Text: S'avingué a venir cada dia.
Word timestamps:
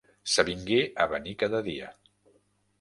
S'avingué 0.35 0.79
a 1.05 1.07
venir 1.13 1.37
cada 1.45 1.63
dia. 1.71 1.93